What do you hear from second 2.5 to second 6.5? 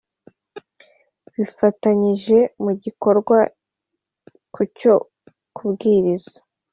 mugikorwa kucyo kubwiriza